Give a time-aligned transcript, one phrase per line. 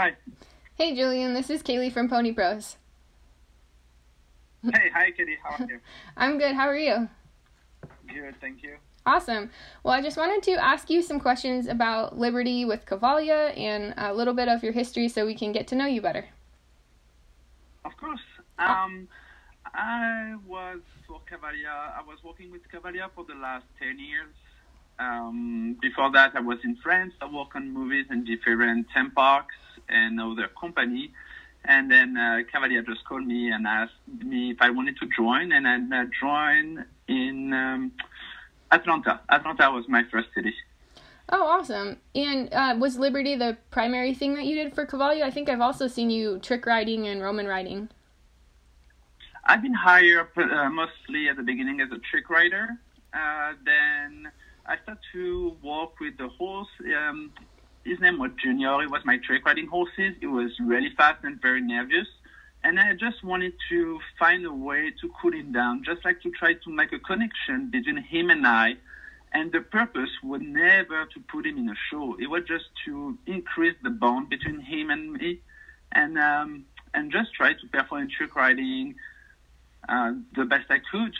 [0.00, 0.16] Hi.
[0.76, 1.34] Hey, Julian.
[1.34, 2.78] This is Kaylee from Pony Bros.
[4.62, 5.36] Hey, hi, Kitty.
[5.42, 5.78] How are you?
[6.16, 6.54] I'm good.
[6.54, 7.06] How are you?
[8.08, 8.76] Good, thank you.
[9.04, 9.50] Awesome.
[9.84, 14.14] Well, I just wanted to ask you some questions about Liberty with Cavalia and a
[14.14, 16.24] little bit of your history so we can get to know you better.
[17.84, 18.24] Of course.
[18.58, 19.06] Um,
[19.66, 21.94] I was for Cavalia.
[21.94, 24.32] I was working with Cavalia for the last ten years.
[24.98, 27.12] Um, before that, I was in France.
[27.20, 29.56] I worked on movies in different theme parks
[29.90, 31.12] and other company.
[31.64, 33.92] And then uh, Cavalia just called me and asked
[34.24, 37.92] me if I wanted to join, and I uh, joined in um,
[38.70, 39.20] Atlanta.
[39.28, 40.54] Atlanta was my first city.
[41.28, 41.98] Oh, awesome!
[42.14, 45.22] And uh, was Liberty the primary thing that you did for Cavalia?
[45.22, 47.90] I think I've also seen you trick riding and Roman riding.
[49.44, 52.78] I've been hired uh, mostly at the beginning as a trick rider.
[53.12, 54.30] Uh, then
[54.66, 56.68] I started to work with the horse.
[56.96, 57.32] Um,
[57.84, 58.80] his name was Junior.
[58.80, 60.14] He was my trick riding horses.
[60.20, 62.08] He was really fast and very nervous.
[62.62, 66.30] And I just wanted to find a way to cool him down, just like to
[66.30, 68.74] try to make a connection between him and I.
[69.32, 72.16] And the purpose was never to put him in a show.
[72.18, 75.40] It was just to increase the bond between him and me,
[75.92, 78.96] and um, and just try to perform trick riding
[79.88, 81.14] uh, the best I could.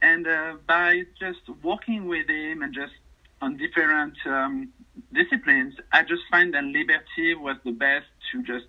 [0.00, 2.94] And uh, by just working with him and just
[3.42, 4.72] on different um,
[5.12, 8.66] disciplines, I just find that Liberty was the best to just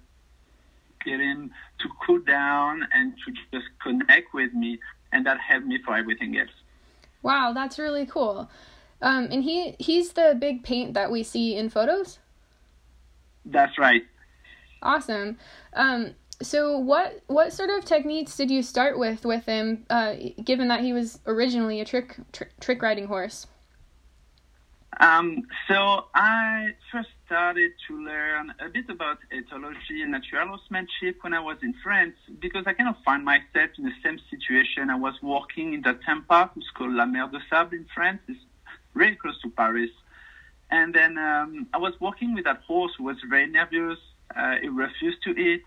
[1.06, 4.80] get him to cool down and to just connect with me,
[5.12, 6.50] and that helped me for everything else.
[7.22, 8.50] Wow, that's really cool.
[9.02, 12.20] Um, and he he's the big paint that we see in photos.
[13.46, 14.04] That's right.
[14.82, 15.38] Awesome.
[15.74, 20.70] Um, so what what sort of techniques did you start with with him, uh, given
[20.70, 23.48] that he was originally a trick tr- trick riding horse?
[25.00, 31.34] Um, so I first started to learn a bit about ethology and natural horsemanship when
[31.34, 34.90] I was in France because I kind of find myself in the same situation.
[34.90, 38.20] I was working in the theme park, it's called La Mer de Sable in France.
[38.28, 38.40] It's
[38.94, 39.90] really close to Paris.
[40.70, 44.00] And then um, I was working with that horse who was very nervous.
[44.36, 45.64] Uh, he refused to eat.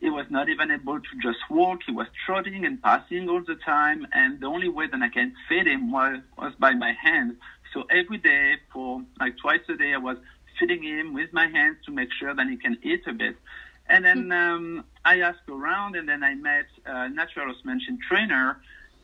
[0.00, 1.80] He was not even able to just walk.
[1.86, 4.06] He was trotting and passing all the time.
[4.12, 7.36] And the only way that I can feed him was, was by my hand.
[7.74, 10.16] So every day, for like twice a day, I was
[10.58, 13.36] feeding him with my hands to make sure that he can eat a bit.
[13.88, 18.62] And then um, I asked around, and then I met a natural horsemanship trainer,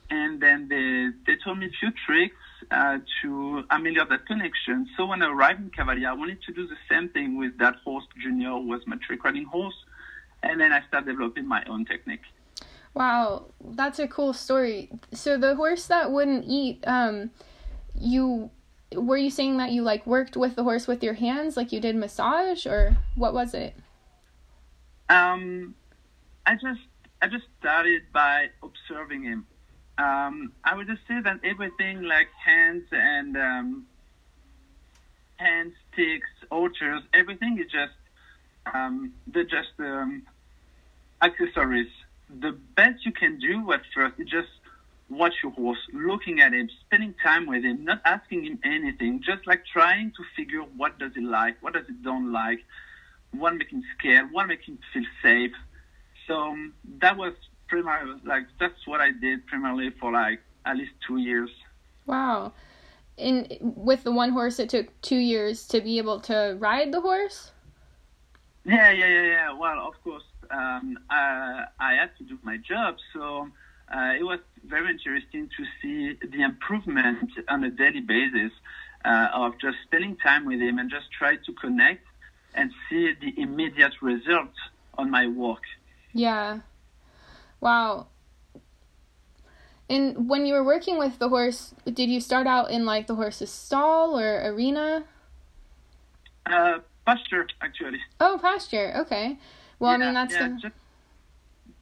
[0.08, 2.36] and then they they told me a few tricks
[2.70, 4.88] uh, to ameliorate that connection.
[4.96, 7.74] So when I arrived in Cavalia, I wanted to do the same thing with that
[7.84, 9.78] horse, Junior, who was my trick riding horse,
[10.42, 12.22] and then I started developing my own technique.
[12.94, 14.90] Wow, that's a cool story.
[15.12, 17.30] So the horse that wouldn't eat, um,
[17.94, 18.50] you
[18.94, 21.80] were you saying that you like worked with the horse with your hands like you
[21.80, 23.74] did massage or what was it?
[25.08, 25.74] Um
[26.46, 26.80] i just
[27.22, 29.46] i just started by observing him.
[29.98, 33.86] Um i would just say that everything like hands and um
[35.36, 37.94] hand sticks halters everything is just
[38.74, 40.22] um they're just um
[41.22, 41.90] accessories.
[42.40, 44.48] The best you can do at first is just
[45.10, 49.46] watch your horse, looking at him, spending time with him, not asking him anything, just
[49.46, 52.60] like trying to figure what does he like, what does he don't like,
[53.32, 55.52] what make him scared, what make him feel safe.
[56.26, 57.34] So um, that was
[57.68, 61.50] primarily like that's what I did primarily for like at least two years.
[62.06, 62.52] Wow.
[63.18, 67.00] And with the one horse, it took two years to be able to ride the
[67.00, 67.50] horse.
[68.64, 69.52] Yeah, yeah, yeah, yeah.
[69.52, 73.48] Well, of course, um, I, I had to do my job, so
[73.94, 78.52] uh, it was very interesting to see the improvement on a daily basis
[79.04, 82.06] uh, of just spending time with him and just try to connect
[82.54, 84.58] and see the immediate results
[84.98, 85.62] on my work.
[86.12, 86.60] Yeah.
[87.60, 88.06] Wow.
[89.88, 93.16] And when you were working with the horse, did you start out in like the
[93.16, 95.04] horse's stall or arena?
[96.46, 97.98] Uh, pasture, actually.
[98.20, 98.92] Oh, pasture.
[98.98, 99.38] Okay.
[99.78, 100.54] Well, yeah, I mean that's yeah, the...
[100.60, 100.74] just,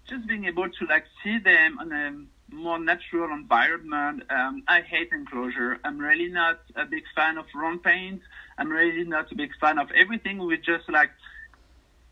[0.08, 4.22] just being able to like see them on a more natural environment.
[4.30, 5.78] Um, I hate enclosure.
[5.84, 8.20] I'm really not a big fan of round pen.
[8.56, 10.38] I'm really not a big fan of everything.
[10.38, 11.10] We just like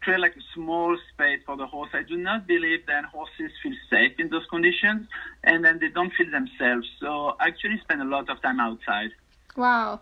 [0.02, 1.90] create like a small space for the horse.
[1.94, 5.08] I do not believe that horses feel safe in those conditions,
[5.42, 6.86] and then they don't feel themselves.
[7.00, 9.10] So I actually spend a lot of time outside.
[9.56, 10.00] Wow,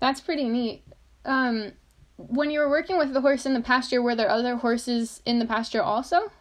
[0.00, 0.82] that's pretty neat.
[1.24, 1.72] Um,
[2.16, 5.38] when you were working with the horse in the pasture, were there other horses in
[5.38, 6.32] the pasture also?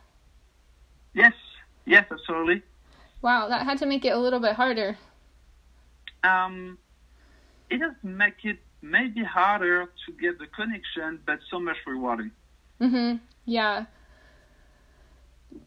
[1.16, 1.34] Yes,
[1.86, 2.62] yes, absolutely.
[3.22, 4.98] Wow, that had to make it a little bit harder.
[6.24, 6.78] Um,
[7.70, 12.32] it does make it maybe harder to get the connection, but so much rewarding.
[12.80, 13.22] Mhm.
[13.46, 13.86] Yeah.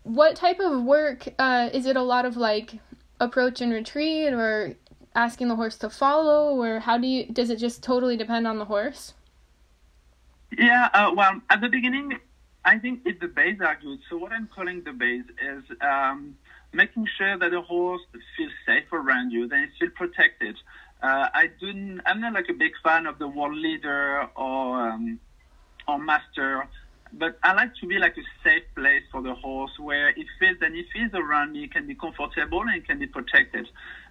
[0.03, 1.97] What type of work uh, is it?
[1.97, 2.79] A lot of like
[3.19, 4.75] approach and retreat, or
[5.15, 7.27] asking the horse to follow, or how do you?
[7.27, 9.15] Does it just totally depend on the horse?
[10.57, 10.91] Yeah.
[10.93, 12.19] Uh, well, at the beginning,
[12.69, 13.99] I think if the base are good.
[14.11, 16.37] So what I'm calling the base is um,
[16.75, 18.03] making sure that the horse
[18.37, 20.55] feels safe around you, that it feels protected.
[21.03, 21.99] Uh, I do.
[22.05, 25.19] I'm not like a big fan of the world leader or um,
[25.87, 26.69] or master,
[27.15, 30.59] but I like to be like a safe place for the horse where it feels
[30.61, 33.67] that if he's around me, can be comfortable and can be protected.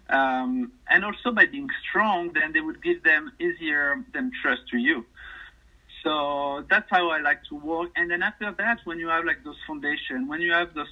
[0.10, 4.78] Um, and also by being strong, then they would give them easier than trust to
[4.78, 5.06] you.
[6.04, 7.90] So that's how I like to work.
[7.96, 10.88] And then after that, when you have like those foundation, when you have those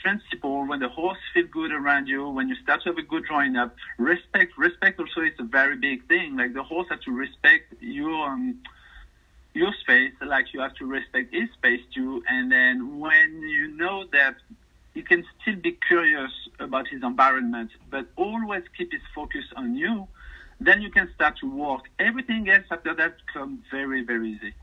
[0.00, 3.24] principle when the horse feel good around you when you start to have a good
[3.24, 7.12] drawing up respect respect also is a very big thing like the horse has to
[7.12, 8.58] respect your um,
[9.52, 14.04] your space like you have to respect his space too and then when you know
[14.12, 14.36] that
[14.94, 20.06] he can still be curious about his environment but always keep his focus on you
[20.60, 24.54] then you can start to work everything else after that comes very very easy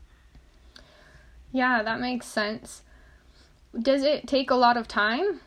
[1.52, 2.82] yeah that makes sense
[3.76, 5.40] does it take a lot of time?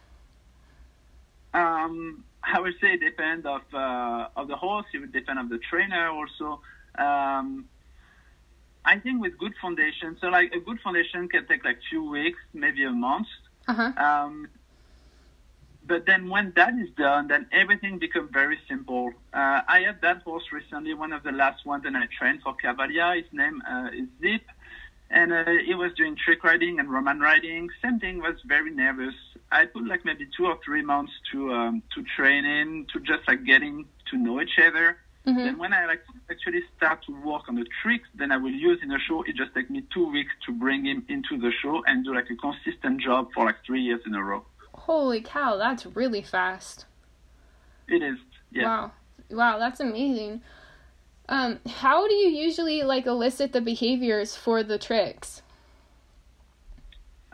[1.54, 4.86] Um, I would say it depends of uh, of the horse.
[4.94, 6.62] It would depend of the trainer also.
[6.98, 7.66] Um,
[8.84, 12.40] I think with good foundation, so like a good foundation can take like two weeks,
[12.54, 13.28] maybe a month.
[13.68, 13.92] Uh-huh.
[13.98, 14.48] Um,
[15.92, 19.12] but then when that is done, then everything becomes very simple.
[19.34, 22.56] Uh, I had that horse recently, one of the last ones that I trained for
[22.56, 23.08] Cavalia.
[23.22, 24.42] His name uh, is Zip
[25.10, 27.68] and uh, he was doing trick riding and roman riding.
[27.84, 29.16] Same thing, was very nervous.
[29.52, 33.28] I put like maybe two or three months to um, to train in, to just
[33.28, 34.98] like getting to know each other.
[35.28, 35.44] Mm-hmm.
[35.46, 38.80] Then when I like actually start to work on the tricks, then I will use
[38.82, 39.24] in a show.
[39.24, 42.30] It just take me two weeks to bring him into the show and do like
[42.30, 44.46] a consistent job for like three years in a row.
[44.86, 46.86] Holy cow, that's really fast.
[47.88, 48.18] It is.
[48.52, 48.64] Yeah.
[48.66, 48.92] Wow.
[49.30, 50.42] Wow, that's amazing.
[51.30, 55.44] Um, how do you usually like elicit the behaviors for the tricks?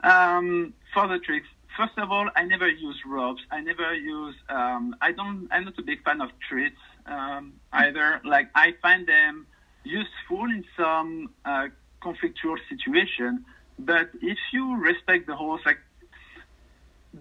[0.03, 1.47] Um, for the tricks,
[1.77, 3.41] first of all, I never use ropes.
[3.49, 4.35] I never use.
[4.49, 5.47] Um, I don't.
[5.49, 8.21] I'm not a big fan of treats um, either.
[8.25, 9.47] Like I find them
[9.83, 11.67] useful in some uh,
[12.01, 13.45] conflictual situation,
[13.79, 15.79] but if you respect the horse, like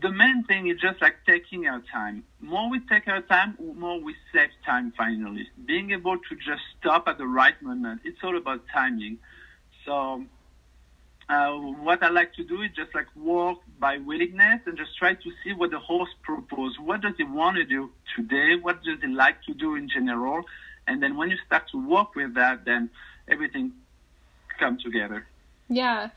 [0.01, 2.25] the main thing is just like taking our time.
[2.41, 5.49] More we take our time, more we save time finally.
[5.65, 8.03] Being able to just stop at the right moment.
[8.05, 9.19] It's all about timing.
[9.85, 10.25] So
[11.29, 15.15] uh, what I like to do is just like walk by willingness and just try
[15.15, 16.79] to see what the horse proposes.
[16.79, 18.57] What does he want to do today?
[18.61, 20.45] What does he like to do in general?
[20.87, 22.91] And then when you start to work with that, then
[23.29, 23.73] everything
[24.59, 25.27] comes together.
[25.69, 26.11] Yeah.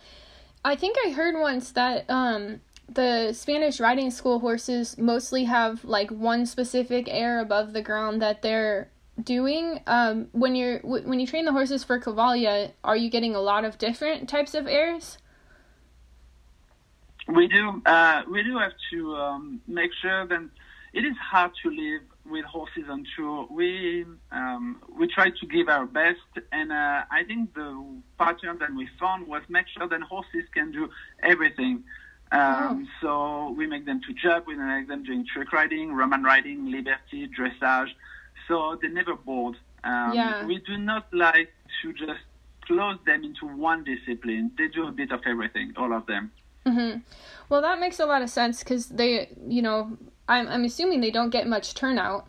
[0.64, 2.62] I think I heard once that um,
[2.94, 8.42] the Spanish riding school horses mostly have like one specific air above the ground that
[8.42, 8.90] they're
[9.24, 9.82] doing.
[9.88, 13.66] Um, when you're when you train the horses for cavalia, are you getting a lot
[13.66, 15.18] of different types of airs?
[17.28, 17.82] We do.
[17.86, 20.50] Uh, we do have to um, make sure that
[20.94, 23.48] it is hard to live with horses on tour.
[23.50, 26.20] We um, we try to give our best,
[26.52, 30.72] and uh, I think the pattern that we found was make sure that horses can
[30.72, 30.90] do
[31.22, 31.84] everything.
[32.32, 32.88] Um, oh.
[33.02, 37.28] So we make them to jump, we make them doing trick riding, Roman riding, liberty,
[37.28, 37.90] dressage.
[38.48, 39.58] So they're never bored.
[39.84, 40.46] Um, yeah.
[40.46, 42.22] We do not like to just
[42.62, 44.52] close them into one discipline.
[44.58, 46.32] They do a bit of everything, all of them.
[46.66, 47.00] Mm-hmm.
[47.50, 51.10] Well, that makes a lot of sense because they, you know, I'm I'm assuming they
[51.10, 52.28] don't get much turnout.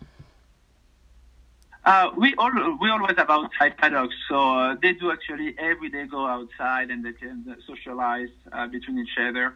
[1.85, 6.07] Uh, we all we always have outside paddocks, so uh, they do actually every day
[6.07, 9.55] go outside and they can socialize uh, between each other.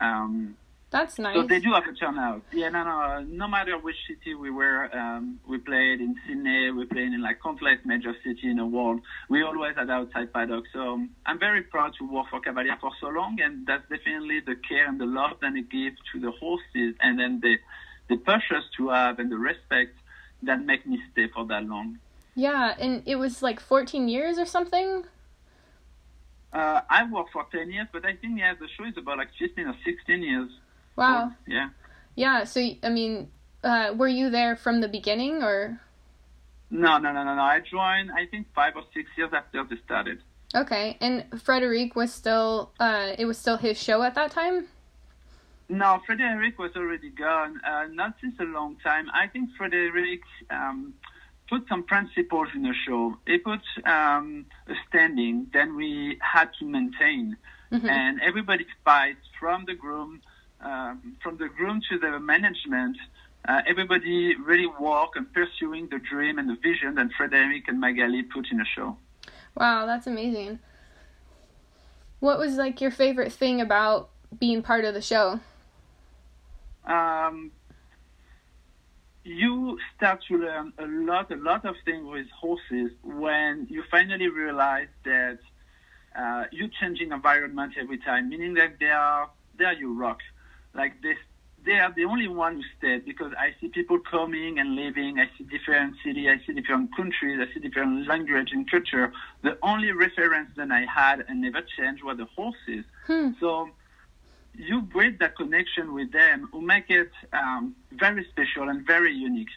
[0.00, 0.56] Um,
[0.90, 1.36] That's nice.
[1.36, 2.42] So they do have a turnout.
[2.52, 3.22] Yeah, no, no.
[3.28, 7.42] No matter which city we were, um, we played in Sydney, we played in like
[7.42, 9.00] countless major city in the world.
[9.28, 10.64] We always had outside paddock.
[10.72, 14.40] So um, I'm very proud to work for Cavalia for so long, and that's definitely
[14.40, 17.56] the care and the love that they give to the horses, and then the
[18.08, 19.94] the pressures to have and the respect
[20.42, 21.98] that make me stay for that long.
[22.34, 25.04] Yeah, and it was like 14 years or something.
[26.52, 29.28] Uh, I worked for 10 years, but I think, yeah, the show is about like
[29.38, 30.50] 15 or 16 years.
[30.96, 31.32] Wow.
[31.46, 31.68] yeah.
[32.16, 33.30] Yeah, so, I mean,
[33.62, 35.80] uh, were you there from the beginning or?
[36.70, 37.42] No, no, no, no, no.
[37.42, 40.20] I joined, I think, five or six years after they started.
[40.54, 44.66] Okay, and Frederic was still, uh, it was still his show at that time?
[45.68, 49.08] No, Frederic was already gone, uh, not since a long time.
[49.12, 50.94] I think Frederic, um,
[51.48, 53.16] put some principles in the show.
[53.26, 57.36] He put um, a standing, then we had to maintain.
[57.72, 57.88] mm-hmm.
[57.88, 60.20] and everybody fights from the groom,
[60.60, 62.96] um, from the groom to the management.
[63.46, 68.22] Uh, everybody really walk and pursuing the dream and the vision that Frederic and Magali
[68.22, 68.96] put in a show.
[69.56, 70.58] Wow, that's amazing.
[72.20, 75.40] What was like your favorite thing about being part of the show?
[76.84, 77.52] Um,
[79.24, 84.28] you start to learn a lot, a lot of things with horses when you finally
[84.28, 85.38] realize that
[86.16, 90.18] uh, you're changing environment every time, meaning that they are they are your rock.
[90.74, 91.16] Like this,
[91.64, 95.18] they are the only one who stayed because I see people coming and leaving.
[95.18, 99.12] I see different cities, I see different countries, I see different language and culture.
[99.42, 102.84] The only reference that I had and never changed were the horses.
[103.06, 103.30] Hmm.
[103.40, 103.70] So
[104.58, 109.48] you build that connection with them who make it um, very special and very unique.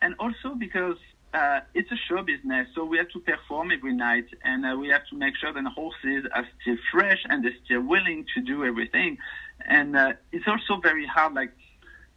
[0.00, 0.96] And also because
[1.34, 4.88] uh, it's a show business, so we have to perform every night, and uh, we
[4.88, 8.40] have to make sure that the horses are still fresh and they're still willing to
[8.40, 9.18] do everything.
[9.66, 11.34] And uh, it's also very hard.
[11.34, 11.50] Like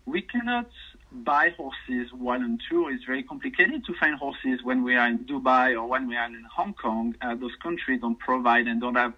[0.05, 0.69] we cannot
[1.11, 2.89] buy horses one and two.
[2.89, 6.25] It's very complicated to find horses when we are in Dubai or when we are
[6.27, 7.15] in Hong Kong.
[7.21, 9.13] Uh, those countries don't provide and don't have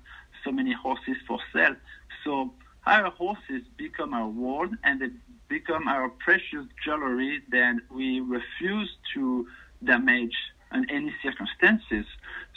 [0.45, 1.75] so many horses for sale.
[2.23, 2.53] So
[2.89, 5.09] our horses become our world and they
[5.47, 9.47] become our precious jewelry that we refuse to
[9.83, 10.35] damage
[10.73, 12.05] in any circumstances.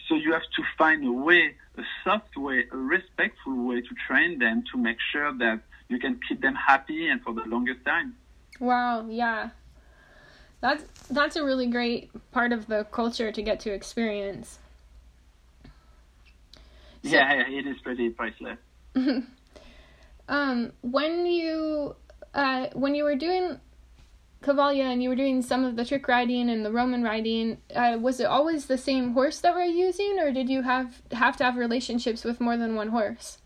[0.09, 4.39] So you have to find a way, a soft way, a respectful way to train
[4.39, 8.15] them to make sure that you can keep them happy and for the longest time.
[8.59, 9.51] Wow, yeah.
[10.61, 14.59] That's that's a really great part of the culture to get to experience.
[17.03, 18.59] So, yeah, it is pretty priceless.
[20.29, 21.97] Um, when you
[22.35, 23.61] uh, when you were doing
[24.43, 27.99] Cavalia and you were doing some of the trick riding and the Roman riding, uh,
[28.01, 31.45] was it always the same horse that we're using, or did you have have to
[31.45, 33.39] have relationships with more than one horse?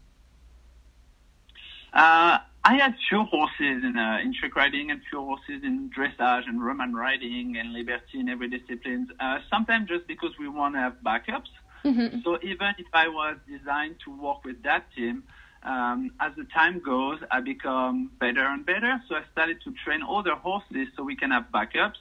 [1.92, 6.48] Uh, I had few horses in uh, in trick riding and few horses in dressage
[6.48, 9.08] and Roman riding and Liberty in every disciplines.
[9.20, 11.52] Uh, sometimes just because we want to have backups.
[11.84, 12.20] Mm-hmm.
[12.24, 15.22] So even if I was designed to work with that team,
[15.66, 19.02] um, as the time goes, I become better and better.
[19.08, 21.98] So I started to train other horses so we can have backups.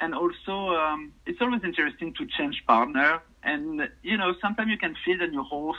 [0.00, 3.22] And also, um, it's always interesting to change partner.
[3.42, 5.78] And, you know, sometimes you can feel that your horse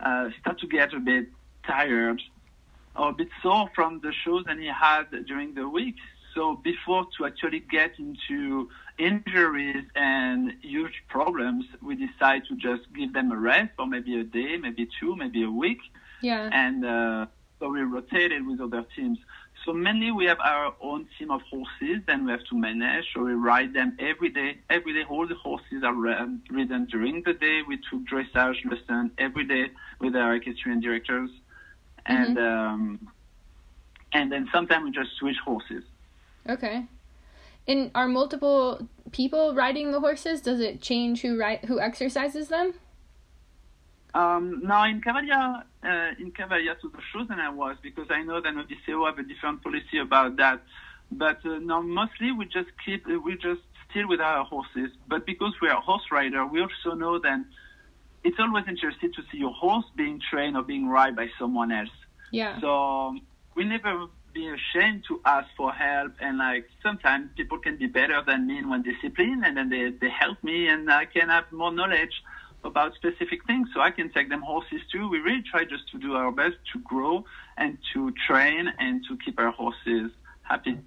[0.00, 1.26] uh, start to get a bit
[1.66, 2.22] tired
[2.96, 5.96] or a bit sore from the shows that he had during the week.
[6.34, 13.12] So before to actually get into injuries and huge problems, we decide to just give
[13.12, 15.80] them a rest for maybe a day, maybe two, maybe a week
[16.24, 16.48] yeah.
[16.52, 17.26] And uh,
[17.58, 19.18] so we rotated with other teams.
[19.64, 23.04] So mainly we have our own team of horses, then we have to manage.
[23.14, 24.58] So we ride them every day.
[24.68, 27.60] Every day, all the horses are ridden during the day.
[27.66, 31.30] We took dressage lessons every day with our equestrian directors,
[32.06, 32.74] and mm-hmm.
[32.74, 33.08] um,
[34.12, 35.84] and then sometimes we just switch horses.
[36.48, 36.86] Okay.
[37.66, 40.42] And are multiple people riding the horses?
[40.42, 42.74] Does it change who ride who exercises them?
[44.14, 48.22] Um, now in Cavalia, uh, in Cavalia to the shows than I was because I
[48.22, 50.62] know that Odysseo have a different policy about that.
[51.10, 54.90] But uh, now mostly we just keep, uh, we just still with our horses.
[55.08, 57.40] But because we are horse rider, we also know that
[58.22, 61.90] it's always interesting to see your horse being trained or being ride by someone else.
[62.30, 62.60] Yeah.
[62.60, 63.20] So um,
[63.56, 68.20] we never be ashamed to ask for help and like sometimes people can be better
[68.26, 71.50] than me in one discipline and then they, they help me and I can have
[71.52, 72.22] more knowledge
[72.64, 73.68] about specific things.
[73.74, 75.08] So I can take them horses too.
[75.08, 77.24] We really try just to do our best to grow
[77.56, 80.10] and to train and to keep our horses
[80.42, 80.78] happy.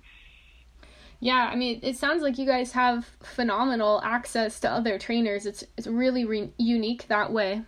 [1.20, 5.46] Yeah, I mean, it sounds like you guys have phenomenal access to other trainers.
[5.48, 7.64] It's it's really re- unique that way.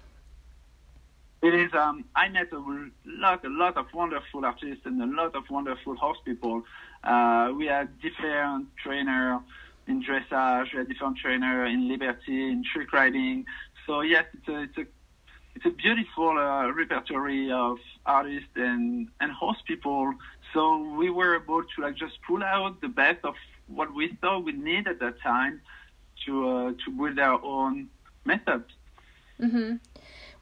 [1.42, 1.74] It is.
[1.74, 2.60] Um, I met a
[3.06, 6.64] lot, a lot of wonderful artists and a lot of wonderful horse people.
[7.04, 9.40] Uh, we had different trainer
[9.88, 13.46] in dressage, we had different trainer in liberty, in trick riding.
[13.90, 14.86] So yes, it's a it's a
[15.56, 20.14] it's a beautiful uh, repertory of artists and and horse people.
[20.54, 23.34] So we were able to like just pull out the best of
[23.66, 25.62] what we thought we need at that time
[26.28, 27.90] to uh, to build our own
[28.26, 28.64] method.
[29.42, 29.78] hmm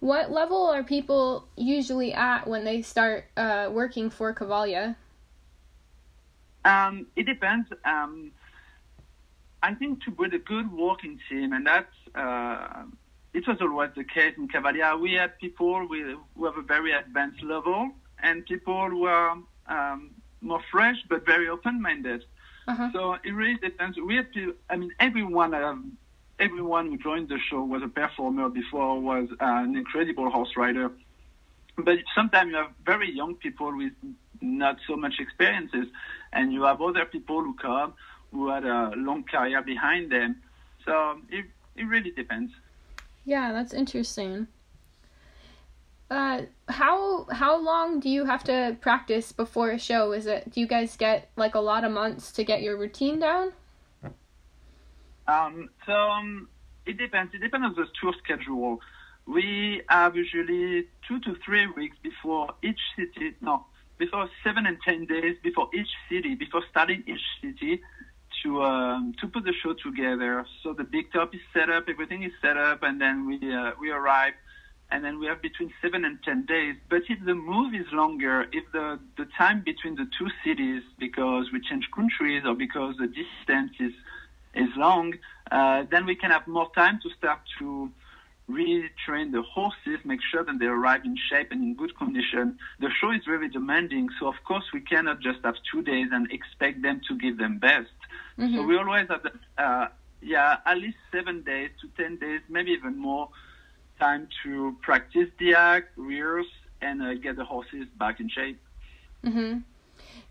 [0.02, 4.98] What level are people usually at when they start uh, working for Cavalia?
[6.66, 7.70] Um, it depends.
[7.86, 8.34] Um,
[9.64, 12.84] I think to build a good working team, and that's uh,
[13.38, 15.00] it was always the case in Cavalia.
[15.00, 17.92] We had people with, who have a very advanced level
[18.22, 20.00] and people who are um,
[20.42, 22.22] more fresh but very open-minded.
[22.68, 22.90] Uh-huh.
[22.94, 23.98] So it really depends.
[24.10, 25.98] We had to, I mean, everyone, um,
[26.40, 30.92] everyone who joined the show was a performer before, was uh, an incredible horse rider.
[31.78, 33.94] But sometimes you have very young people with
[34.42, 35.88] not so much experiences,
[36.34, 37.94] and you have other people who come
[38.32, 40.42] who had a long career behind them.
[40.86, 42.52] So it it really depends.
[43.28, 44.48] Yeah, that's interesting.
[46.10, 50.14] Uh, how how long do you have to practice before a show?
[50.14, 53.20] Is it do you guys get like a lot of months to get your routine
[53.20, 53.52] down?
[55.28, 56.48] Um, so um,
[56.86, 57.34] it depends.
[57.34, 58.80] It depends on the tour schedule.
[59.26, 63.36] We have usually two to three weeks before each city.
[63.42, 63.66] No,
[63.98, 67.82] before seven and ten days before each city, before starting each city,
[68.44, 70.46] to um, to put the show together.
[70.64, 73.72] So the big top is set up, everything is set up, and then we uh,
[73.80, 74.34] we arrive,
[74.92, 76.76] and then we have between seven and ten days.
[76.90, 81.52] But if the move is longer, if the the time between the two cities, because
[81.52, 83.94] we change countries or because the distance is
[84.54, 85.14] is long,
[85.52, 87.92] uh, then we can have more time to start to
[88.50, 92.58] retrain the horses, make sure that they arrive in shape and in good condition.
[92.80, 96.32] The show is very demanding, so of course we cannot just have two days and
[96.32, 97.90] expect them to give them best.
[98.40, 98.56] Mm-hmm.
[98.56, 99.26] So we always have,
[99.58, 99.88] uh,
[100.22, 103.30] yeah, at least seven days to ten days, maybe even more
[104.00, 106.46] time to practice the act, rehearse,
[106.82, 108.60] and uh, get the horses back in shape.
[109.26, 109.60] Mm-hmm.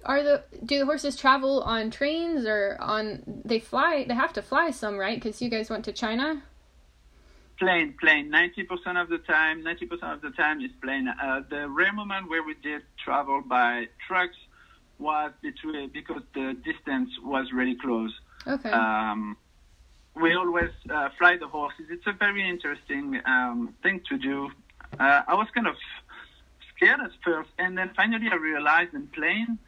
[0.04, 4.42] Are the do the horses travel on trains or on they fly they have to
[4.42, 5.20] fly some right?
[5.20, 6.42] Because you guys went to china?
[7.58, 8.30] Plane plane.
[8.30, 11.08] 90% of the time 90% of the time is plane.
[11.08, 14.36] Uh, the rare moment where we did travel by trucks
[14.98, 18.12] was between because the distance was really close.
[18.46, 18.70] Okay.
[18.70, 19.36] Um,
[20.14, 21.86] we always uh, fly the horses.
[21.90, 24.50] It's a very interesting um, thing to do.
[25.00, 25.74] Uh, i was kind of
[26.74, 29.58] scared at first and then finally i realized in plane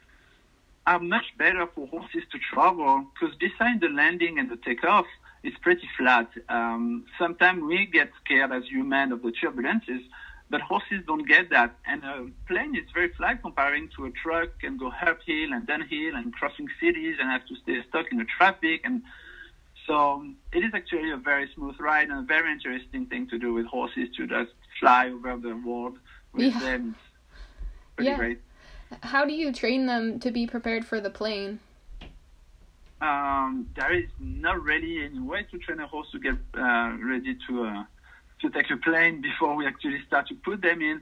[0.89, 5.05] are much better for horses to travel because beside the landing and the takeoff,
[5.43, 6.27] it's pretty flat.
[6.49, 10.03] Um, sometimes we get scared as humans of the turbulences,
[10.49, 11.75] but horses don't get that.
[11.85, 16.15] And a plane is very flat comparing to a truck and go uphill and downhill
[16.15, 18.81] and crossing cities and have to stay stuck in the traffic.
[18.83, 19.03] And
[19.85, 23.53] so it is actually a very smooth ride and a very interesting thing to do
[23.53, 25.97] with horses to just fly over the world
[26.33, 26.59] with yeah.
[26.59, 26.95] them.
[27.95, 28.17] Pretty yeah.
[28.17, 28.41] great.
[29.03, 31.59] How do you train them to be prepared for the plane?
[33.01, 37.37] Um, there is not really any way to train a horse to get uh, ready
[37.47, 37.83] to uh,
[38.41, 41.01] to take a plane before we actually start to put them in.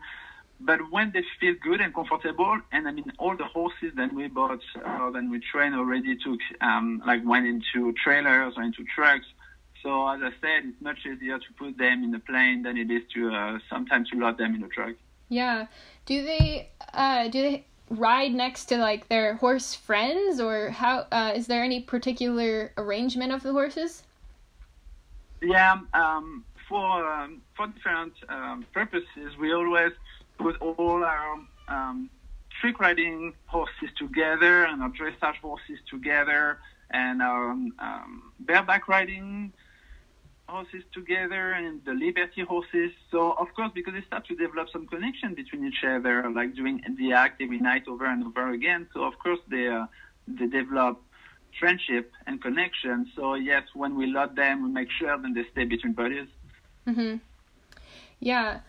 [0.59, 4.27] But when they feel good and comfortable, and I mean all the horses that we
[4.27, 8.83] bought or uh, that we train already took um, like went into trailers or into
[8.95, 9.27] trucks.
[9.83, 12.89] So as I said, it's much easier to put them in the plane than it
[12.89, 14.95] is to uh, sometimes to load them in a truck.
[15.29, 15.67] Yeah.
[16.07, 21.33] Do they uh, do they ride next to like their horse friends or how uh,
[21.35, 24.03] is there any particular arrangement of the horses
[25.41, 29.91] yeah um, for um, for different um, purposes we always
[30.37, 32.09] put all our um,
[32.61, 36.59] trick riding horses together and our dressage horses together
[36.91, 39.51] and our um, bareback riding
[40.47, 42.91] horses together and the Liberty horses.
[43.11, 46.81] So of course, because they start to develop some connection between each other, like doing
[46.97, 48.87] the act every night over and over again.
[48.93, 49.85] So of course, they uh,
[50.27, 51.01] they develop
[51.59, 53.11] friendship and connection.
[53.15, 56.27] So yes, when we load them, we make sure that they stay between bodies.
[56.87, 57.19] Mhm.
[58.19, 58.59] Yeah.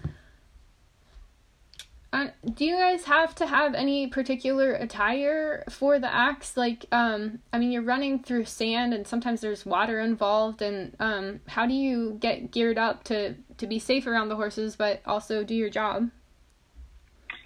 [2.11, 6.57] Uh, do you guys have to have any particular attire for the acts?
[6.57, 10.62] Like, um, I mean, you're running through sand, and sometimes there's water involved.
[10.62, 14.74] And um, how do you get geared up to to be safe around the horses,
[14.74, 16.11] but also do your job?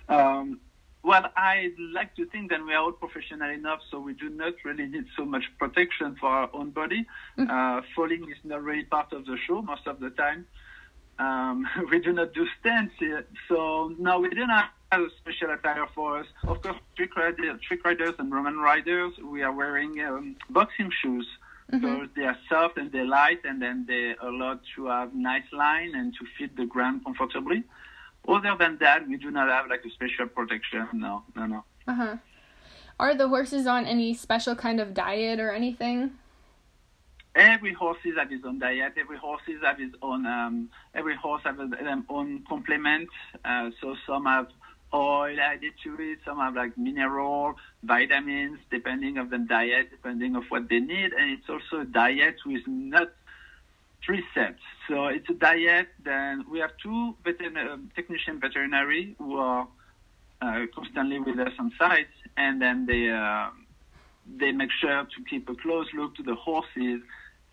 [0.08, 0.61] Um,
[1.02, 4.54] well, I like to think that we are all professional enough, so we do not
[4.64, 7.04] really need so much protection for our own body.
[7.37, 7.50] Mm-hmm.
[7.50, 10.46] Uh, falling is not really part of the show most of the time.
[11.18, 15.51] Um, we do not do stunts yet, so no, we do not have a special
[15.51, 16.27] attire for us.
[16.46, 21.27] Of course, trick, rider, trick riders and Roman riders, we are wearing um, boxing shoes.
[21.72, 21.87] Mm-hmm.
[21.87, 25.94] So they are soft and they're light, and then they allow to have nice line
[25.94, 27.64] and to fit the ground comfortably.
[28.29, 30.87] Other than that, we do not have like a special protection.
[30.92, 31.64] No, no, no.
[31.88, 32.16] Uh huh.
[33.01, 36.12] Are the horses on any special kind of diet or anything?
[37.34, 38.94] Every horse has his own diet.
[38.96, 40.26] Every horse has his own.
[40.26, 43.08] Um, every horse has their own complement.
[43.44, 44.48] Uh, so some have
[44.94, 46.18] oil added to it.
[46.24, 51.12] Some have like mineral, vitamins, depending of the diet, depending of what they need.
[51.12, 53.10] And it's also a diet with not
[54.06, 54.56] preset.
[54.88, 55.88] So it's a diet.
[56.04, 59.66] Then we have two veterin- um, technician veterinary who are
[60.42, 63.08] uh, constantly with us on site, and then they.
[63.08, 63.50] Uh,
[64.38, 67.00] they make sure to keep a close look to the horses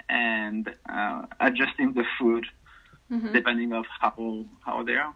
[0.10, 2.46] and uh, adjusting the food
[3.12, 3.32] mm-hmm.
[3.32, 5.14] depending of how how they are.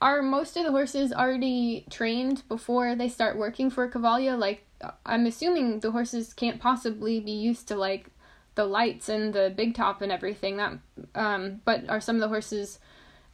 [0.00, 4.36] are most of the horses already trained before they start working for Cavalia?
[4.36, 4.66] Like,
[5.06, 8.06] I'm assuming the horses can't possibly be used to like
[8.54, 10.56] the lights and the big top and everything.
[10.56, 10.78] That,
[11.14, 12.78] um, but are some of the horses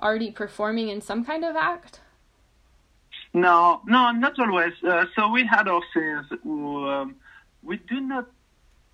[0.01, 2.01] already performing in some kind of act?
[3.33, 4.73] No, no, not always.
[4.87, 7.17] Uh, so we had horses who um,
[7.63, 8.29] we do not.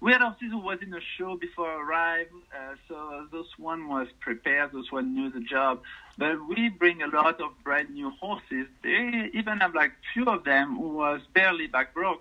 [0.04, 3.88] We had horses who was in a show before I arrived, uh, so those one
[3.88, 5.80] was prepared, those one knew the job.
[6.18, 8.66] But we bring a lot of brand new horses.
[8.82, 12.20] They even have like few of them who was barely back broke.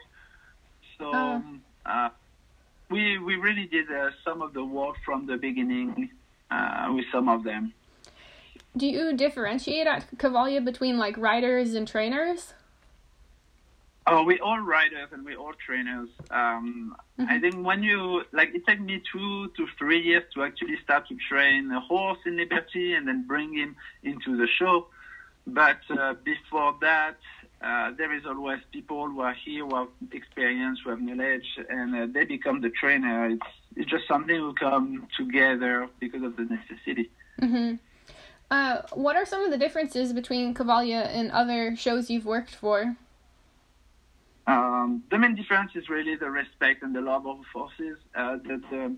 [0.98, 1.44] So oh.
[1.86, 2.10] uh,
[2.90, 6.10] we we really did uh, some of the work from the beginning
[6.50, 7.74] uh, with some of them.
[8.78, 12.54] Do you differentiate at Cavalia between like riders and trainers?
[14.06, 16.10] Oh, we all riders and we all trainers.
[16.30, 17.32] Um, mm-hmm.
[17.32, 21.08] I think when you like, it took me two to three years to actually start
[21.08, 24.88] to train a horse in Liberty and then bring him into the show.
[25.48, 27.18] But uh, before that,
[27.62, 31.96] uh, there is always people who are here who have experience, who have knowledge, and
[31.96, 33.30] uh, they become the trainer.
[33.30, 37.10] It's it's just something who come together because of the necessity.
[37.42, 37.76] Mm-hmm.
[38.52, 42.96] Uh, what are some of the differences between Cavalia and other shows you've worked for?
[44.46, 47.98] Um, the main difference is really the respect and the love of forces.
[48.14, 48.98] Uh, the, the,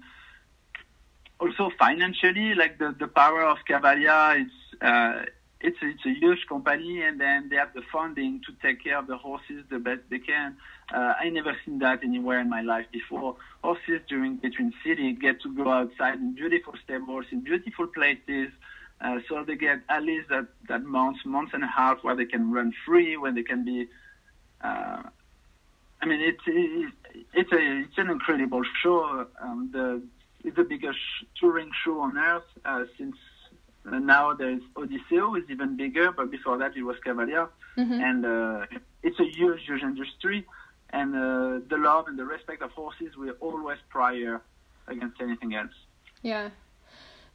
[1.40, 5.26] also financially, like the, the power of Cavalia, it's uh,
[5.62, 9.08] it's it's a huge company, and then they have the funding to take care of
[9.08, 10.58] the horses the best they can.
[10.94, 13.36] Uh, I never seen that anywhere in my life before.
[13.64, 18.50] Horses during between city get to go outside in beautiful stables in beautiful places.
[19.02, 22.26] Uh, so they get at least that, that month, month and a half where they
[22.26, 23.88] can run free, where they can be.
[24.62, 25.04] Uh,
[26.02, 26.44] I mean, it's
[27.34, 29.28] it's a it's an incredible show.
[29.42, 30.02] Um, the
[30.44, 31.00] it's the biggest
[31.40, 33.16] touring show on earth uh, since
[33.92, 37.94] uh, now there's Odysseo is even bigger, but before that it was Cavalia, mm-hmm.
[37.94, 38.66] and uh,
[39.04, 40.46] it's a huge, huge industry.
[40.92, 44.42] And uh, the love and the respect of horses will always prior
[44.88, 45.74] against anything else.
[46.22, 46.50] Yeah,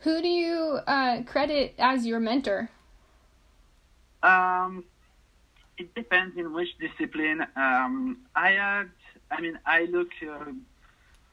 [0.00, 2.70] who do you uh, credit as your mentor?
[4.22, 4.84] Um,
[5.80, 7.40] it depends in which discipline.
[7.56, 8.90] Um, I had,
[9.30, 10.52] I mean, I look, uh,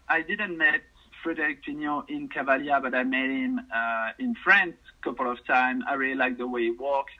[0.08, 0.82] I didn't met
[1.22, 5.84] Frederic Pignon in Cavalia, but I met him uh, in France a couple of times.
[5.90, 7.12] I really like the way he walks,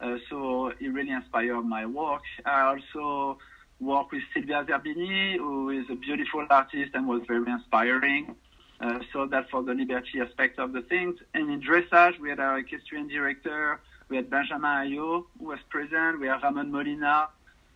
[0.00, 2.24] uh, so he really inspired my work.
[2.44, 3.38] I also
[3.80, 8.36] work with Silvia Zerbini, who is a beautiful artist and was very inspiring.
[8.80, 11.16] Uh, so that for the liberty aspect of the things.
[11.32, 16.20] And in dressage, we had our equestrian director, we had Benjamin Ayo who was present,
[16.20, 17.28] we had Ramon Molina.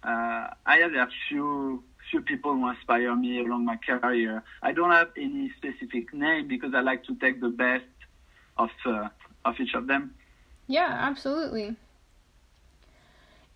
[0.03, 4.43] Uh, I had a few few people who inspire me along my career.
[4.63, 7.85] I don't have any specific name because I like to take the best
[8.57, 9.09] of uh,
[9.45, 10.15] of each of them.
[10.67, 11.77] Yeah, absolutely.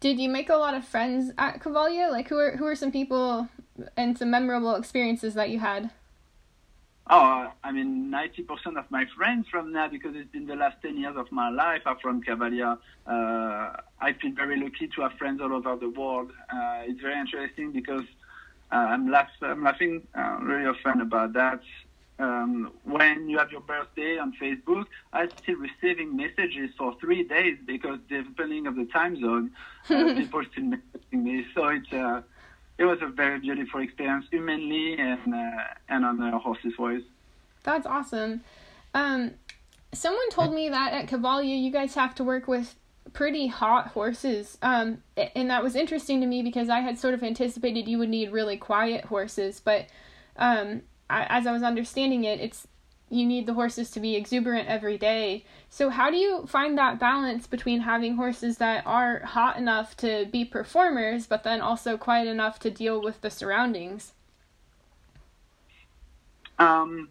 [0.01, 2.11] Did you make a lot of friends at Cavalia?
[2.11, 3.49] Like, who are who are some people
[3.97, 5.91] and some memorable experiences that you had?
[7.11, 10.97] Oh, I mean, 90% of my friends from now, because it's been the last 10
[10.97, 12.79] years of my life, are from Cavalia.
[13.07, 16.31] Uh, I feel very lucky to have friends all over the world.
[16.53, 18.05] Uh, it's very interesting because
[18.73, 21.61] uh, I'm, laugh- I'm laughing uh, really often about that.
[22.21, 27.57] Um, when you have your birthday on Facebook, I'm still receiving messages for three days
[27.67, 29.51] because depending of the time zone,
[29.93, 31.45] uh, people still messaging me.
[31.55, 32.21] So it's uh,
[32.83, 37.03] it was a very beautiful experience, humanly and uh, and on the horse's voice.
[37.63, 38.43] That's awesome.
[38.93, 39.35] Um,
[39.93, 42.75] someone told me that at Cavalia you guys have to work with
[43.13, 44.59] pretty hot horses.
[44.63, 45.03] Um,
[45.37, 48.33] and that was interesting to me because I had sort of anticipated you would need
[48.33, 49.87] really quiet horses, but
[50.37, 52.67] um, I, as I was understanding it, it's
[53.13, 55.45] you need the horses to be exuberant every day.
[55.69, 60.27] So, how do you find that balance between having horses that are hot enough to
[60.33, 64.13] be performers, but then also quiet enough to deal with the surroundings?
[66.59, 67.09] Um,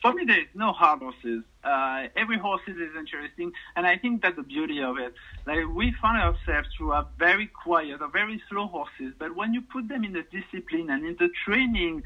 [0.00, 1.42] for me, there's no hard horses.
[1.62, 5.12] Uh, every horse is interesting, and I think that's the beauty of it.
[5.46, 9.60] Like we find ourselves through have very quiet or very slow horses, but when you
[9.60, 12.04] put them in the discipline and in the training,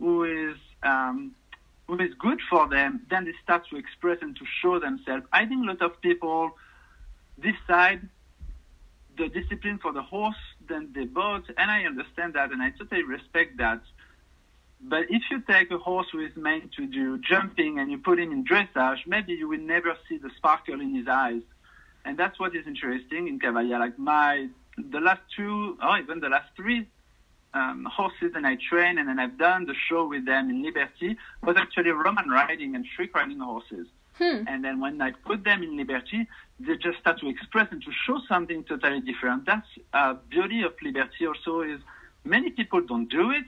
[0.00, 1.34] is um,
[1.86, 5.24] who is good for them, then they start to express and to show themselves.
[5.32, 6.52] I think a lot of people
[7.38, 8.08] decide
[9.16, 10.36] the discipline for the horse,
[10.68, 13.80] then the boat, and I understand that, and I totally respect that.
[14.80, 18.18] But if you take a horse who is meant to do jumping and you put
[18.18, 21.42] him in dressage, maybe you will never see the sparkle in his eyes.
[22.04, 23.78] And that's what is interesting in Cavalia.
[23.78, 26.86] Like my, the last two, or even the last three
[27.54, 31.16] um, horses and I train and then I've done the show with them in Liberty
[31.42, 33.86] was actually Roman riding and trick riding horses.
[34.18, 34.44] Hmm.
[34.46, 36.26] And then when I put them in liberty,
[36.60, 39.44] they just start to express and to show something totally different.
[39.44, 41.26] That's uh, beauty of liberty.
[41.26, 41.80] Also, is
[42.24, 43.44] many people don't do it,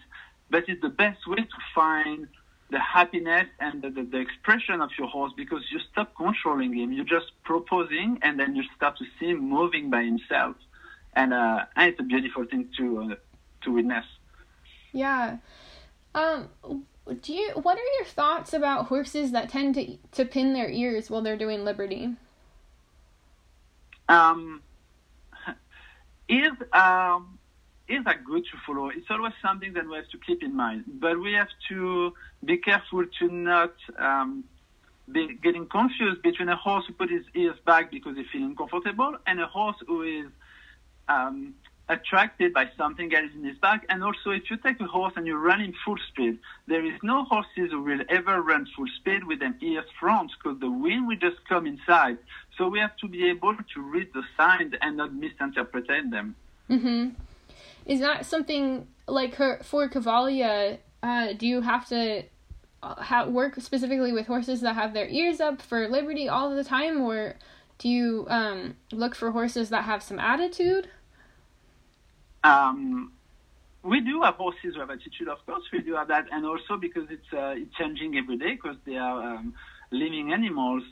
[0.50, 2.26] but it's the best way to find
[2.70, 6.92] the happiness and the, the, the, expression of your horse because you stop controlling him.
[6.92, 10.56] You're just proposing, and then you start to see him moving by himself,
[11.14, 13.14] and, uh, and it's a beautiful thing to uh,
[13.66, 14.06] to witness.
[14.92, 15.36] Yeah.
[16.14, 16.48] Um.
[17.20, 17.50] Do you?
[17.50, 21.36] What are your thoughts about horses that tend to to pin their ears while they're
[21.36, 22.16] doing liberty?
[24.08, 24.62] Um.
[26.28, 27.38] Is um
[27.88, 28.88] is are good to follow.
[28.88, 30.84] It's always something that we have to keep in mind.
[31.00, 32.12] But we have to
[32.44, 34.44] be careful to not um,
[35.10, 39.16] be getting confused between a horse who put his ears back because he's feeling comfortable
[39.26, 40.26] and a horse who is
[41.08, 41.54] um,
[41.88, 43.86] attracted by something that is in his back.
[43.88, 46.98] And also, if you take a horse and you run in full speed, there is
[47.02, 51.06] no horses who will ever run full speed with their ears front because the wind
[51.06, 52.18] will just come inside.
[52.58, 56.34] So we have to be able to read the signs and not misinterpret them.
[56.68, 57.10] Mm-hmm.
[57.86, 60.78] Is that something like her for Cavalia?
[61.02, 62.24] Uh, do you have to
[62.82, 66.64] uh, ha- work specifically with horses that have their ears up for liberty all the
[66.64, 67.36] time, or
[67.78, 70.88] do you um, look for horses that have some attitude?
[72.46, 73.12] Um,
[73.82, 75.64] we do have horses have attitude, of course.
[75.72, 78.96] We do have that, and also because it's uh, it's changing every day because they
[78.96, 79.54] are um,
[79.90, 80.84] living animals.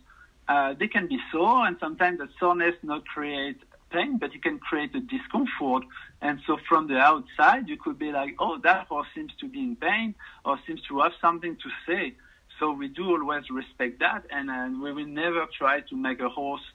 [0.49, 3.59] Uh, they can be sore, and sometimes the soreness not create
[3.91, 5.85] pain, but it can create a discomfort.
[6.21, 9.61] And so from the outside, you could be like, oh, that horse seems to be
[9.61, 10.15] in pain
[10.45, 12.15] or seems to have something to say.
[12.59, 16.29] So we do always respect that, and, and we will never try to make a
[16.29, 16.67] horse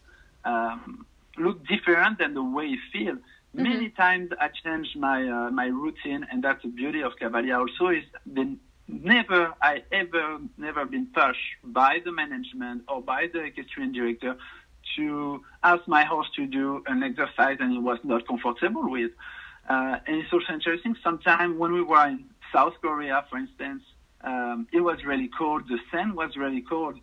[0.45, 1.05] um,
[1.37, 3.19] look different than the way he feels.
[3.55, 3.63] Mm-hmm.
[3.63, 7.59] Many times I change my uh, my routine, and that's the beauty of Cavalia.
[7.59, 8.55] Also, is the
[8.88, 14.35] never I ever never been pushed by the management or by the equestrian director
[14.95, 19.12] to ask my horse to do an exercise and he was not comfortable with.
[19.69, 20.95] Uh, and it's also interesting.
[21.03, 23.83] Sometimes when we were in South Korea, for instance,
[24.21, 25.67] um, it was really cold.
[25.67, 26.99] The sand was really cold.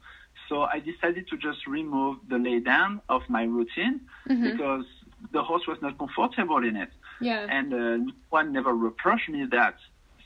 [0.48, 4.50] So I decided to just remove the lay down of my routine mm-hmm.
[4.50, 4.84] because
[5.32, 6.90] the horse was not comfortable in it.
[7.20, 7.46] Yeah.
[7.48, 7.74] And
[8.08, 9.76] uh, one never reproached me that.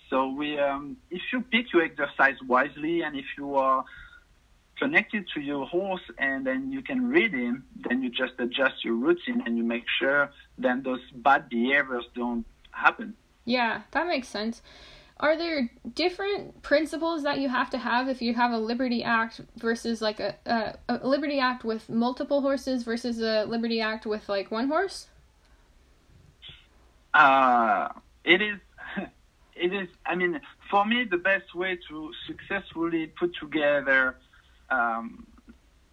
[0.08, 3.84] So we, um, if you pick your exercise wisely and if you are
[4.78, 8.94] connected to your horse and then you can read him, then you just adjust your
[8.94, 13.14] routine and you make sure then those bad behaviors don't happen.
[13.44, 14.62] Yeah, that makes sense.
[15.20, 19.42] Are there different principles that you have to have if you have a Liberty Act
[19.56, 24.30] versus like a, a, a Liberty Act with multiple horses versus a Liberty Act with
[24.30, 25.08] like one horse?
[27.12, 27.88] Uh,
[28.24, 28.58] it is
[29.56, 34.16] it is i mean for me the best way to successfully put together
[34.70, 35.26] um,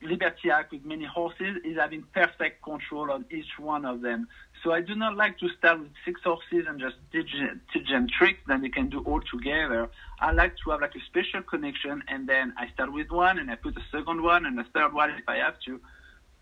[0.02, 4.28] Liberty Act with many horses is having perfect control on each one of them.
[4.64, 7.34] So I do not like to start with six horses and just teach,
[7.74, 9.90] teach them tricks that they can do all together.
[10.20, 13.52] I like to have like a special connection and then I start with one and
[13.52, 15.80] I put a second one and a third one if I have to.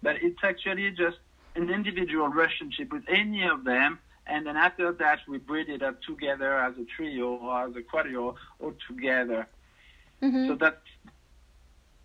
[0.01, 1.17] But it's actually just
[1.55, 3.99] an individual relationship with any of them.
[4.27, 7.81] And then after that, we breed it up together as a trio or as a
[7.81, 9.47] quadrio or together.
[10.21, 10.47] Mm-hmm.
[10.47, 10.77] So that's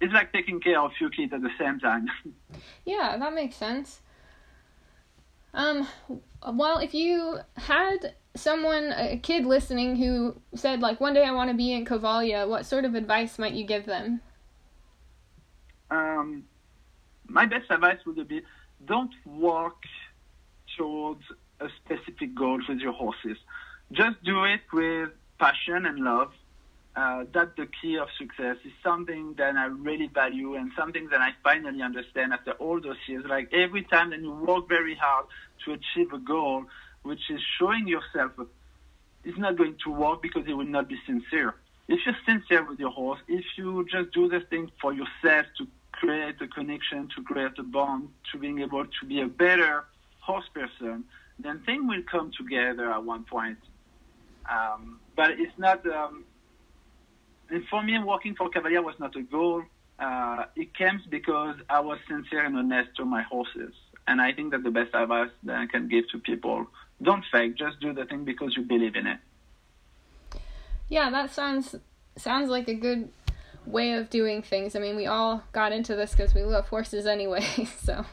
[0.00, 2.08] it's like taking care of your kids at the same time.
[2.84, 4.00] yeah, that makes sense.
[5.52, 5.86] Um,
[6.52, 11.50] well, if you had someone, a kid listening who said, like, one day I want
[11.50, 14.20] to be in Cavalia, what sort of advice might you give them?
[15.90, 16.44] Um,
[17.26, 18.42] my best advice would be
[18.86, 19.82] don't walk
[20.76, 21.22] towards
[21.60, 23.36] a specific goal with your horses.
[23.92, 26.32] Just do it with passion and love
[26.96, 28.56] uh, the key of success.
[28.64, 32.96] Is something that I really value and something that I finally understand after all those
[33.06, 33.24] years.
[33.26, 35.26] Like every time that you work very hard
[35.64, 36.64] to achieve a goal,
[37.02, 38.32] which is showing yourself,
[39.24, 41.54] it's not going to work because it will not be sincere.
[41.88, 45.66] If you're sincere with your horse, if you just do the thing for yourself to
[45.92, 49.84] create a connection, to create a bond, to being able to be a better
[50.20, 51.04] horse person,
[51.38, 53.58] then things will come together at one point.
[54.50, 55.86] Um, but it's not.
[55.86, 56.24] Um,
[57.50, 59.62] and for me, working for Cavalia was not a goal.
[59.98, 63.74] Uh, it came because I was sincere and honest to my horses.
[64.06, 66.66] And I think that the best advice that I can give to people,
[67.02, 69.18] don't fake, just do the thing because you believe in it.
[70.88, 71.76] Yeah, that sounds
[72.16, 73.10] sounds like a good
[73.66, 74.74] way of doing things.
[74.74, 77.42] I mean, we all got into this because we love horses anyway,
[77.78, 78.04] so.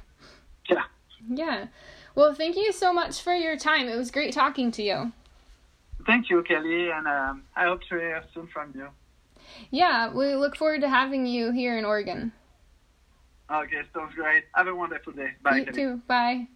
[0.69, 0.83] Yeah.
[1.29, 1.67] Yeah.
[2.15, 3.87] Well, thank you so much for your time.
[3.87, 5.11] It was great talking to you.
[6.05, 8.87] Thank you, Kelly, and um, I hope to hear soon from you.
[9.71, 12.31] Yeah, we look forward to having you here in Oregon.
[13.51, 14.43] Okay, sounds great.
[14.55, 15.29] Have a wonderful day.
[15.41, 15.57] Bye.
[15.57, 16.01] You too.
[16.07, 16.47] Bye.